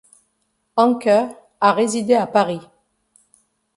[0.77, 1.27] Anker
[1.59, 2.61] a résidé à Paris.